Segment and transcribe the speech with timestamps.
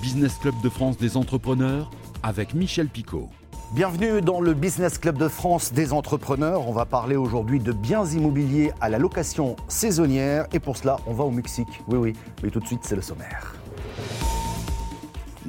[0.00, 1.90] Business Club de France des entrepreneurs
[2.22, 3.28] avec Michel Picot.
[3.74, 6.66] Bienvenue dans le Business Club de France des entrepreneurs.
[6.66, 11.12] On va parler aujourd'hui de biens immobiliers à la location saisonnière et pour cela, on
[11.12, 11.82] va au Mexique.
[11.86, 13.59] Oui, oui, mais tout de suite, c'est le sommaire.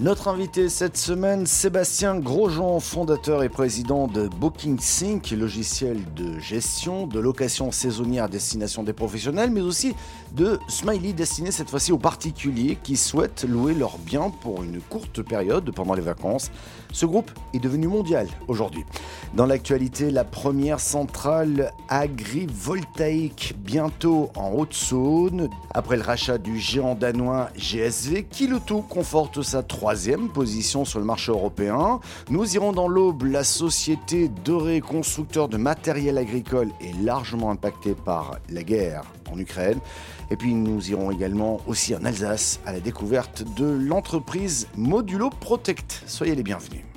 [0.02, 7.20] Notre invité cette semaine, Sébastien Grosjean, fondateur et président de BookingSync, logiciel de gestion, de
[7.20, 9.94] location saisonnière à destination des professionnels, mais aussi
[10.36, 15.22] de Smiley destiné cette fois-ci aux particuliers qui souhaitent louer leurs biens pour une courte
[15.22, 16.50] période pendant les vacances.
[16.92, 18.84] Ce groupe est devenu mondial aujourd'hui.
[19.34, 27.50] Dans l'actualité, la première centrale agrivoltaïque bientôt en Haute-Saône, après le rachat du géant danois
[27.56, 28.28] GSV,
[28.66, 32.00] tout conforte sa troisième position sur le marché européen.
[32.30, 38.38] Nous irons dans l'Aube, la société dorée constructeur de matériel agricole est largement impactée par
[38.50, 39.80] la guerre en Ukraine.
[40.30, 46.04] Et puis nous irons également aussi en Alsace à la découverte de l'entreprise Modulo Protect.
[46.06, 46.91] Soyez les bienvenus.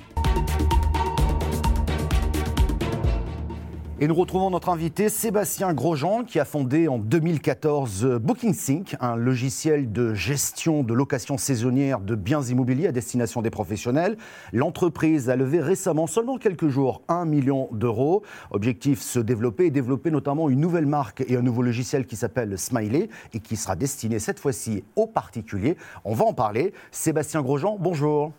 [3.97, 9.93] Et nous retrouvons notre invité Sébastien Grosjean qui a fondé en 2014 BookingSync, un logiciel
[9.93, 14.17] de gestion de location saisonnière de biens immobiliers à destination des professionnels.
[14.51, 18.23] L'entreprise a levé récemment, seulement quelques jours, 1 million d'euros.
[18.51, 22.57] Objectif se développer et développer notamment une nouvelle marque et un nouveau logiciel qui s'appelle
[22.57, 25.77] Smiley et qui sera destiné cette fois-ci aux particuliers.
[26.03, 26.73] On va en parler.
[26.91, 28.33] Sébastien Grosjean, bonjour.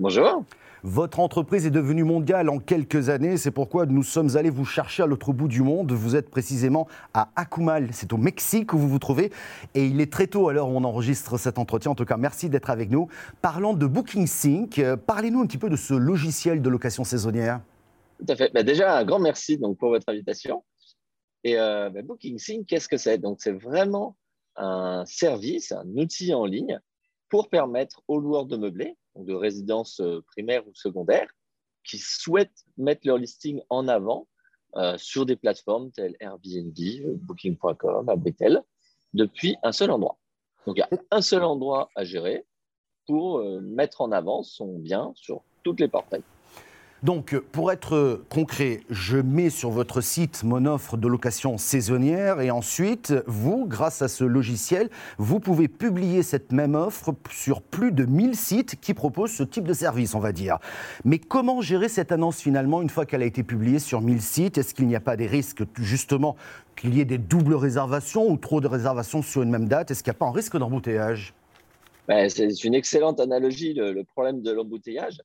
[0.00, 0.42] Bonjour.
[0.90, 5.02] Votre entreprise est devenue mondiale en quelques années, c'est pourquoi nous sommes allés vous chercher
[5.02, 5.92] à l'autre bout du monde.
[5.92, 9.30] Vous êtes précisément à Akumal, c'est au Mexique où vous vous trouvez,
[9.74, 11.90] et il est très tôt à l'heure où on enregistre cet entretien.
[11.90, 13.08] En tout cas, merci d'être avec nous.
[13.42, 17.60] Parlant de BookingSync, euh, parlez-nous un petit peu de ce logiciel de location saisonnière.
[18.20, 18.50] Tout à fait.
[18.54, 20.64] Bah, déjà, un grand merci donc, pour votre invitation.
[21.44, 23.18] Et euh, bah, BookingSync, qu'est-ce que c'est?
[23.18, 24.16] Donc, c'est vraiment
[24.56, 26.80] un service, un outil en ligne
[27.28, 31.28] pour permettre aux loueurs de meublés, de résidences euh, primaires ou secondaires,
[31.84, 34.28] qui souhaitent mettre leur listing en avant
[34.76, 36.76] euh, sur des plateformes telles Airbnb,
[37.22, 38.62] Booking.com, Abritel,
[39.14, 40.18] depuis un seul endroit.
[40.66, 42.46] Donc il y a un seul endroit à gérer
[43.06, 46.22] pour euh, mettre en avant son bien sur toutes les portails.
[47.04, 52.50] Donc, pour être concret, je mets sur votre site mon offre de location saisonnière et
[52.50, 58.04] ensuite, vous, grâce à ce logiciel, vous pouvez publier cette même offre sur plus de
[58.04, 60.58] 1000 sites qui proposent ce type de service, on va dire.
[61.04, 64.58] Mais comment gérer cette annonce finalement une fois qu'elle a été publiée sur 1000 sites?
[64.58, 66.34] Est-ce qu'il n'y a pas des risques justement
[66.74, 69.92] qu'il y ait des doubles réservations ou trop de réservations sur une même date?
[69.92, 71.32] Est-ce qu'il n'y a pas un risque d'embouteillage?
[72.08, 75.20] Ben, C'est une excellente analogie, le problème de l'embouteillage.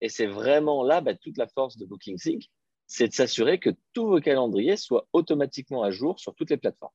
[0.00, 2.48] Et c'est vraiment là bah, toute la force de BookingSync,
[2.86, 6.92] c'est de s'assurer que tous vos calendriers soient automatiquement à jour sur toutes les plateformes.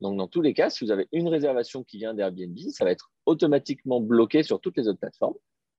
[0.00, 2.92] Donc, dans tous les cas, si vous avez une réservation qui vient d'Airbnb, ça va
[2.92, 5.34] être automatiquement bloqué sur toutes les autres plateformes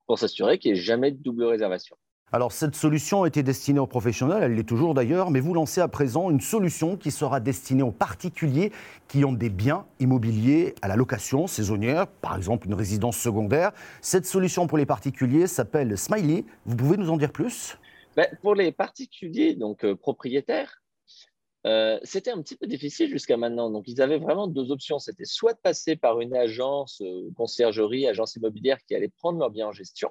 [0.06, 1.96] pour s'assurer qu'il n'y ait jamais de double réservation.
[2.32, 5.88] Alors cette solution était destinée aux professionnels, elle l'est toujours d'ailleurs, mais vous lancez à
[5.88, 8.70] présent une solution qui sera destinée aux particuliers
[9.08, 13.72] qui ont des biens immobiliers à la location saisonnière, par exemple une résidence secondaire.
[14.00, 16.44] Cette solution pour les particuliers s'appelle Smiley.
[16.66, 17.76] Vous pouvez nous en dire plus?
[18.14, 20.80] Ben, Pour les particuliers, donc euh, propriétaires,
[21.66, 23.70] euh, c'était un petit peu difficile jusqu'à maintenant.
[23.70, 24.98] Donc, ils avaient vraiment deux options.
[24.98, 29.50] C'était soit de passer par une agence, euh, conciergerie, agence immobilière qui allait prendre leurs
[29.50, 30.08] biens en gestion,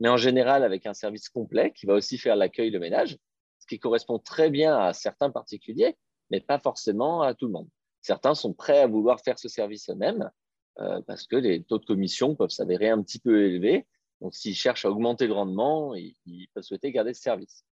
[0.00, 3.18] mais en général avec un service complet qui va aussi faire l'accueil, le ménage,
[3.58, 5.96] ce qui correspond très bien à certains particuliers,
[6.30, 7.68] mais pas forcément à tout le monde.
[8.00, 10.30] Certains sont prêts à vouloir faire ce service eux-mêmes
[10.78, 13.86] euh, parce que les taux de commission peuvent s'avérer un petit peu élevés.
[14.20, 17.64] Donc, s'ils cherchent à augmenter le rendement, ils, peuvent souhaiter garder ce service.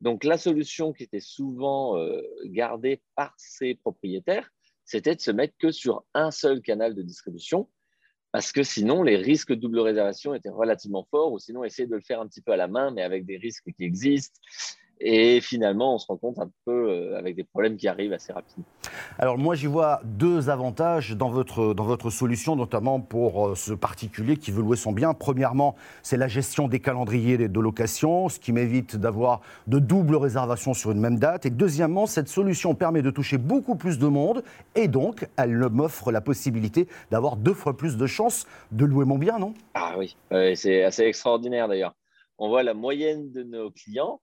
[0.00, 4.50] Donc, la solution qui était souvent euh, gardée par ces propriétaires,
[4.84, 7.68] c'était de se mettre que sur un seul canal de distribution
[8.32, 11.94] parce que sinon, les risques de double réservation étaient relativement forts, ou sinon, essayer de
[11.94, 14.40] le faire un petit peu à la main, mais avec des risques qui existent.
[15.02, 18.34] Et finalement, on se rend compte un peu euh, avec des problèmes qui arrivent assez
[18.34, 18.66] rapidement.
[19.18, 23.72] Alors moi, j'y vois deux avantages dans votre, dans votre solution, notamment pour euh, ce
[23.72, 25.14] particulier qui veut louer son bien.
[25.14, 30.74] Premièrement, c'est la gestion des calendriers de location, ce qui m'évite d'avoir de doubles réservations
[30.74, 31.46] sur une même date.
[31.46, 34.42] Et deuxièmement, cette solution permet de toucher beaucoup plus de monde
[34.74, 39.16] et donc elle m'offre la possibilité d'avoir deux fois plus de chances de louer mon
[39.16, 39.54] bien, non?
[39.72, 40.16] Ah oui,
[40.56, 41.94] c'est assez extraordinaire d'ailleurs.
[42.38, 44.20] On voit la moyenne de nos clients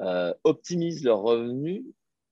[0.00, 1.84] euh, optimisent leurs revenus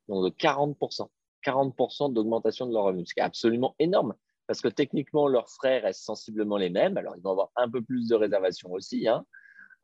[0.08, 1.08] de 40%.
[1.44, 4.14] 40% d'augmentation de leurs revenus, ce qui est absolument énorme
[4.46, 6.96] parce que techniquement, leurs frais restent sensiblement les mêmes.
[6.96, 9.08] Alors, ils vont avoir un peu plus de réservations aussi.
[9.08, 9.24] Hein.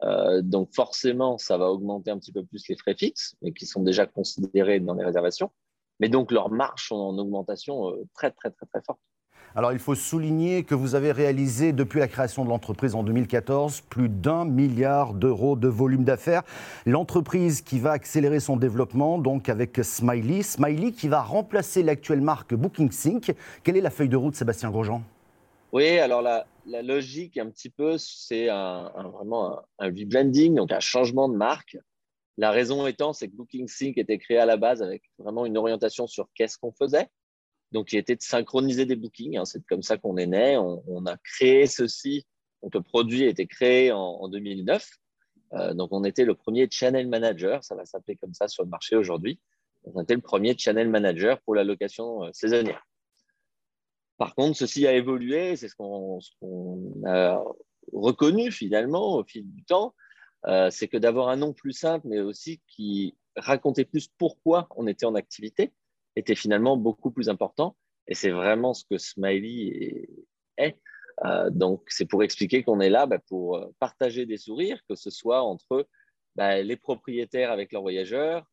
[0.02, 3.66] Euh, donc, forcément, ça va augmenter un petit peu plus les frais fixes, mais qui
[3.66, 5.50] sont déjà considérés dans les réservations.
[6.00, 9.00] Mais donc, leurs marges sont en augmentation euh, très, très, très, très forte.
[9.54, 13.80] Alors il faut souligner que vous avez réalisé depuis la création de l'entreprise en 2014
[13.82, 16.42] plus d'un milliard d'euros de volume d'affaires.
[16.86, 20.42] L'entreprise qui va accélérer son développement donc avec Smiley.
[20.42, 23.34] Smiley qui va remplacer l'actuelle marque BookingSync.
[23.64, 25.02] Quelle est la feuille de route Sébastien Grosjean?
[25.72, 26.46] Oui, alors la,
[26.82, 31.76] logique un petit peu c'est vraiment un, un rebranding, donc un changement de marque.
[32.36, 36.06] La raison étant, c'est que BookingSync était créé à la base avec vraiment une orientation
[36.06, 37.08] sur qu'est-ce qu'on faisait
[37.72, 39.36] donc qui était de synchroniser des bookings.
[39.36, 39.44] Hein.
[39.44, 40.56] C'est comme ça qu'on est né.
[40.56, 42.26] On, a créé ceci.
[42.62, 44.88] Donc le produit a été créé en, 2009.
[45.54, 48.68] Euh, donc on était le premier channel manager, ça va s'appeler comme ça sur le
[48.68, 49.40] marché aujourd'hui.
[49.84, 52.84] On était le premier channel manager pour la location euh, saisonnière.
[54.18, 56.18] Par contre, ceci a évolué, c'est ce qu'on
[57.06, 57.42] a
[57.92, 59.94] reconnu finalement au fil du temps,
[60.46, 64.86] euh, c'est que d'avoir un nom plus simple, mais aussi qui racontait plus pourquoi on
[64.86, 65.72] était en activité
[66.18, 67.76] était finalement beaucoup plus important.
[68.08, 70.08] Et c'est vraiment ce que Smiley
[70.56, 70.78] est.
[71.24, 74.94] Euh, donc, c'est pour expliquer qu'on est là bah, pour euh, partager des sourires, que
[74.94, 75.86] ce soit entre
[76.36, 78.46] bah, les propriétaires avec leurs voyageurs,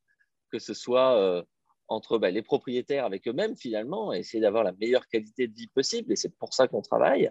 [0.52, 1.44] que ce soit euh,
[1.88, 5.68] entre bah, les propriétaires avec eux-mêmes finalement, et essayer d'avoir la meilleure qualité de vie
[5.68, 6.12] possible.
[6.12, 7.30] Et c'est pour ça qu'on travaille.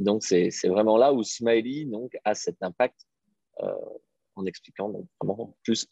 [0.00, 3.06] donc, c'est vraiment là où Smiley donc, a cet impact
[4.34, 4.90] en expliquant
[5.20, 5.86] vraiment plus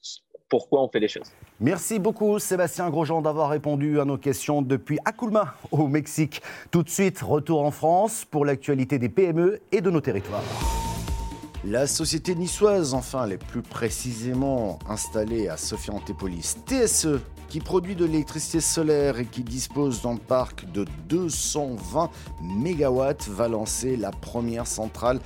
[0.51, 1.31] pourquoi on fait les choses.
[1.61, 6.43] Merci beaucoup Sébastien Grosjean d'avoir répondu à nos questions depuis Aculma au Mexique.
[6.71, 10.43] Tout de suite, retour en France pour l'actualité des PME et de nos territoires.
[11.65, 16.57] La société niçoise, enfin, elle est plus précisément installée à Sophia Antipolis.
[16.67, 17.21] TSE,
[17.51, 22.09] qui produit de l'électricité solaire et qui dispose d'un parc de 220
[22.41, 25.21] MW, va lancer la première centrale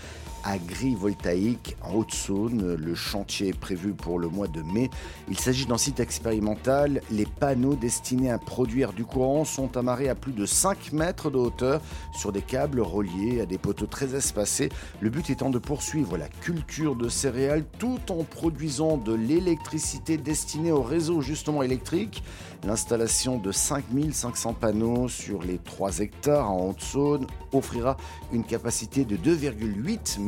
[0.44, 2.74] agrivoltaïque en Haute-Saône.
[2.74, 4.90] Le chantier est prévu pour le mois de mai.
[5.28, 7.00] Il s'agit d'un site expérimental.
[7.10, 11.38] Les panneaux destinés à produire du courant sont amarrés à plus de 5 mètres de
[11.38, 11.80] hauteur
[12.12, 14.68] sur des câbles reliés à des poteaux très espacés.
[15.00, 20.72] Le but étant de poursuivre la culture de céréales tout en produisant de l'électricité destinée
[20.72, 22.22] au réseau justement électrique.
[22.64, 27.96] L'installation de 5500 panneaux sur les 3 hectares en Haute-Saône offrira
[28.32, 30.18] une capacité de 2,8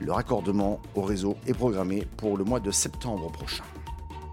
[0.00, 3.64] Le raccordement au réseau est programmé pour le mois de septembre prochain.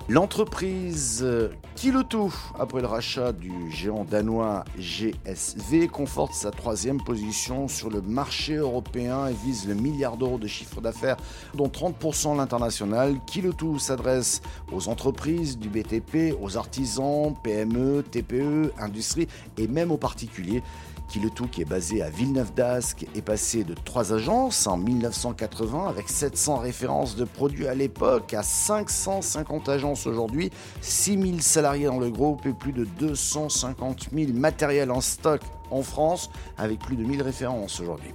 [0.09, 1.27] L'entreprise
[1.75, 8.55] Kilotou, après le rachat du géant danois GSV, conforte sa troisième position sur le marché
[8.55, 11.17] européen et vise le milliard d'euros de chiffre d'affaires,
[11.53, 13.17] dont 30% l'international.
[13.27, 14.41] Kilotou s'adresse
[14.71, 19.27] aux entreprises du BTP, aux artisans, PME, TPE, industrie
[19.57, 20.63] et même aux particuliers
[21.07, 24.77] qui le tout qui est basé à Villeneuve d'Ascq est passé de trois agences en
[24.77, 30.51] 1980 avec 700 références de produits à l'époque à 550 agences aujourd'hui,
[30.81, 36.29] 6000 salariés dans le groupe et plus de 250 000 matériels en stock en France
[36.57, 38.11] avec plus de 1000 références aujourd'hui.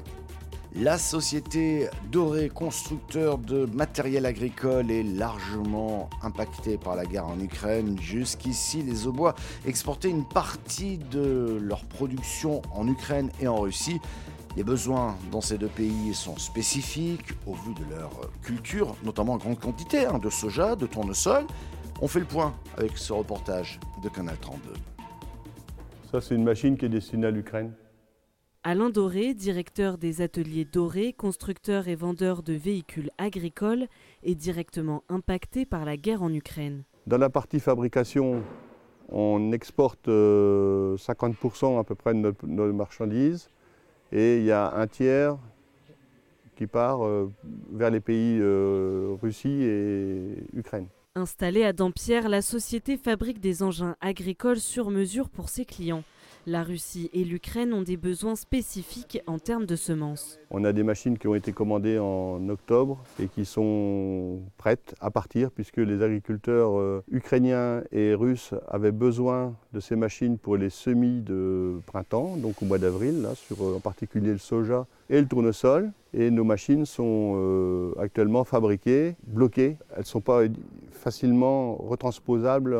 [0.74, 7.98] La société Doré, constructeur de matériel agricole, est largement impactée par la guerre en Ukraine.
[8.00, 9.34] Jusqu'ici, les Aubois
[9.66, 14.00] exportaient une partie de leur production en Ukraine et en Russie.
[14.56, 18.10] Les besoins dans ces deux pays sont spécifiques au vu de leur
[18.42, 21.44] culture, notamment en grande quantité hein, de soja, de tournesol.
[22.00, 24.72] On fait le point avec ce reportage de Canal 32.
[26.10, 27.72] Ça, c'est une machine qui est destinée à l'Ukraine.
[28.64, 33.88] Alain Doré, directeur des ateliers Doré, constructeur et vendeur de véhicules agricoles,
[34.22, 36.84] est directement impacté par la guerre en Ukraine.
[37.08, 38.40] Dans la partie fabrication,
[39.08, 43.48] on exporte 50% euh, à peu près de nos, marchandises
[44.12, 45.36] et il y a un tiers
[46.54, 47.32] qui part euh,
[47.72, 50.86] vers les pays euh, Russie et Ukraine.
[51.16, 56.04] Installée à Dampierre, la société fabrique des engins agricoles sur mesure pour ses clients.
[56.44, 60.40] La Russie et l'Ukraine ont des besoins spécifiques en termes de semences.
[60.50, 65.12] On a des machines qui ont été commandées en octobre et qui sont prêtes à
[65.12, 70.70] partir puisque les agriculteurs euh, ukrainiens et russes avaient besoin de ces machines pour les
[70.70, 75.28] semis de printemps, donc au mois d'avril, sur euh, en particulier le soja et le
[75.28, 75.92] tournesol.
[76.14, 79.76] Et nos machines sont euh, actuellement fabriquées, bloquées.
[79.92, 80.42] Elles ne sont pas
[80.90, 82.76] facilement retransposables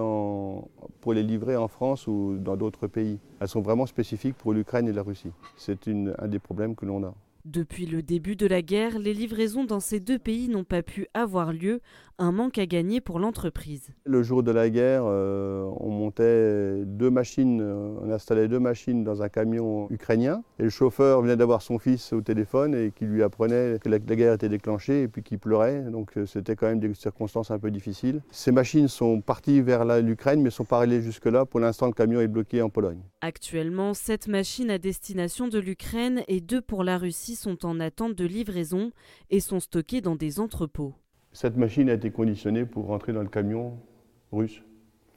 [1.01, 3.19] pour les livrer en France ou dans d'autres pays.
[3.41, 5.33] Elles sont vraiment spécifiques pour l'Ukraine et la Russie.
[5.57, 7.15] C'est un des problèmes que l'on a.
[7.45, 11.09] Depuis le début de la guerre, les livraisons dans ces deux pays n'ont pas pu
[11.13, 11.81] avoir lieu,
[12.19, 13.91] un manque à gagner pour l'entreprise.
[14.05, 19.05] Le jour de la guerre, euh, on montait deux machines, euh, on installait deux machines
[19.05, 23.05] dans un camion ukrainien et le chauffeur venait d'avoir son fils au téléphone et qui
[23.05, 26.67] lui apprenait que la, guerre était déclenchée et puis qu'il pleurait, donc euh, c'était quand
[26.67, 28.23] même des circonstances un peu difficiles.
[28.31, 31.45] Ces machines sont parties vers l'Ukraine mais sont pas allées jusque-là.
[31.45, 33.01] Pour l'instant, le camion est bloqué en Pologne.
[33.21, 38.15] Actuellement, sept machines à destination de l'Ukraine et deux pour la Russie sont en attente
[38.15, 38.93] de livraison
[39.31, 40.95] et sont stockées dans des entrepôts.
[41.35, 43.79] Cette machine a été conditionnée pour rentrer dans le camion
[44.33, 44.63] russe.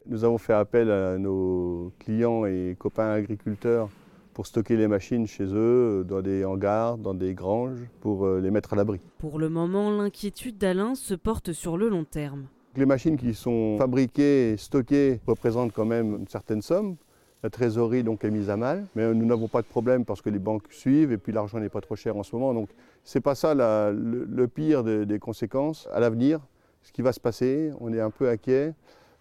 [0.08, 3.90] Nous avons fait appel à nos clients et copains agriculteurs
[4.34, 8.50] pour stocker les machines chez eux, dans des hangars, dans des granges, pour euh, les
[8.50, 9.02] mettre à l'abri.
[9.18, 12.46] Pour le moment, l'inquiétude d'Alain se porte sur le long terme.
[12.78, 16.96] Les machines qui sont fabriquées et stockées représentent quand même une certaine somme.
[17.44, 20.30] La trésorerie donc est mise à mal, mais nous n'avons pas de problème parce que
[20.30, 22.54] les banques suivent et puis l'argent n'est pas trop cher en ce moment.
[22.54, 22.70] Donc
[23.06, 26.42] c'est pas ça le, pire des conséquences à l'avenir.
[26.82, 28.74] Ce qui va se passer, on est un peu inquiet.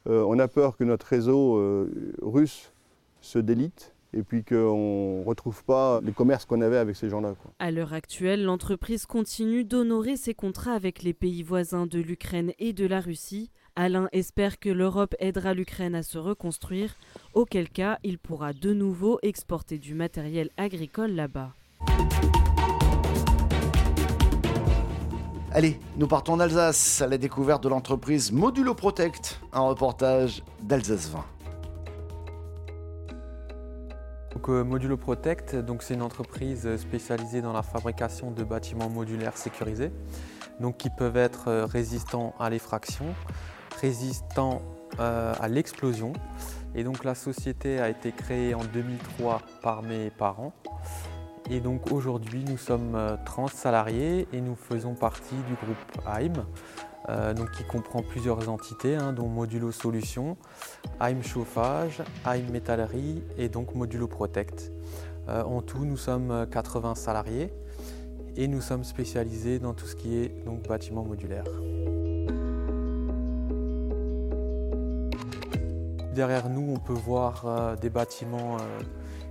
[0.07, 2.73] Euh, on a peur que notre réseau euh, russe
[3.21, 7.35] se délite et puis qu'on ne retrouve pas les commerces qu'on avait avec ces gens-là.
[7.59, 12.73] À l'heure actuelle, l'entreprise continue d'honorer ses contrats avec les pays voisins de l'Ukraine et
[12.73, 16.95] de la Russie Alain espère que l'Europe aidera l'Ukraine à se reconstruire,
[17.33, 21.55] auquel cas il pourra de nouveau exporter du matériel agricole là-bas.
[25.57, 31.11] Allez, nous partons en Alsace à la découverte de l'entreprise Modulo Protect, un reportage d'Alsace
[31.11, 31.25] 20.
[34.49, 39.93] Euh, Modulo Protect, donc c'est une entreprise spécialisée dans la fabrication de bâtiments modulaires sécurisés,
[40.59, 43.15] donc qui peuvent être euh, résistants à l'effraction,
[43.81, 44.61] résistant
[44.99, 46.15] euh, à l'explosion.
[46.75, 50.53] Et donc la société a été créée en 2003 par mes parents.
[51.51, 56.45] Et donc aujourd'hui nous sommes 30 euh, salariés et nous faisons partie du groupe AIM,
[57.09, 60.37] euh, donc qui comprend plusieurs entités, hein, dont Modulo Solutions,
[61.01, 64.73] AIM Chauffage, AIM Métallerie et donc Modulo Protect.
[65.29, 67.53] en tout nous sommes 80 salariés
[68.37, 71.45] et nous sommes spécialisés dans tout ce qui est donc bâtiment modulaire.
[76.15, 78.81] Derrière nous, on peut voir euh, des bâtiments euh,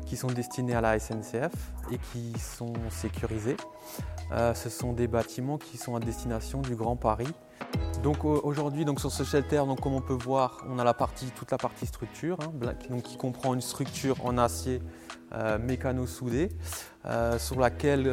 [0.06, 1.52] qui sont destinés à la SNCF
[1.92, 3.58] et qui sont sécurisés.
[4.32, 7.32] Euh, ce sont des bâtiments qui sont à destination du Grand Paris.
[8.02, 11.28] Donc aujourd'hui, donc sur ce shelter, donc comme on peut voir, on a la partie,
[11.28, 14.82] toute la partie structure, hein, qui comprend une structure en acier
[15.34, 16.50] euh, mécano-soudée,
[17.06, 18.08] euh, sur laquelle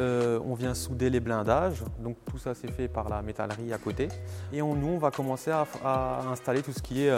[0.45, 1.83] on vient souder les blindages.
[1.99, 4.07] Donc tout ça c'est fait par la métallerie à côté.
[4.53, 7.13] Et on, nous, on va commencer à, à, installer tout ce qui est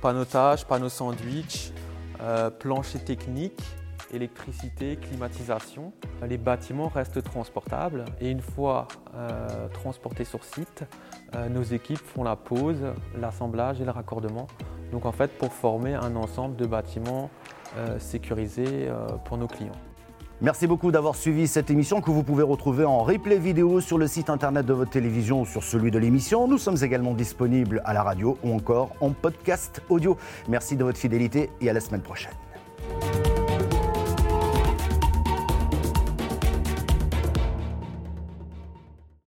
[0.00, 1.72] panotage, panneau sandwich,
[2.58, 3.60] plancher technique,
[4.14, 5.92] électricité, climatisation.
[6.26, 8.88] Les bâtiments restent transportables et une fois
[9.72, 10.84] transportés sur site,
[11.50, 12.82] nos équipes font la pose,
[13.18, 14.46] l'assemblage et le raccordement.
[14.92, 17.30] Donc en fait pour former un ensemble de bâtiments
[17.76, 19.72] euh, sécurisé euh, pour nos clients.
[20.40, 24.06] Merci beaucoup d'avoir suivi cette émission que vous pouvez retrouver en replay vidéo sur le
[24.06, 26.46] site internet de votre télévision ou sur celui de l'émission.
[26.46, 30.16] Nous sommes également disponibles à la radio ou encore en podcast audio.
[30.48, 32.43] Merci de votre fidélité et à la semaine prochaine.